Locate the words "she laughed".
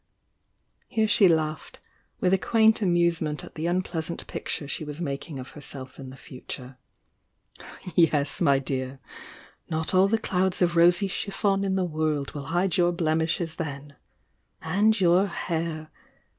1.07-1.79